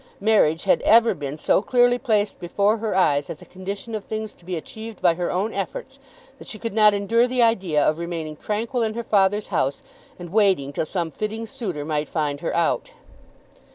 [0.19, 4.33] Marriage had ever been so clearly placed before her eyes as a condition of things
[4.33, 5.99] to be achieved by her own efforts,
[6.39, 9.83] that she could not endure the idea of remaining tranquil in her father's house
[10.17, 12.93] and waiting till some fitting suitor might find her out.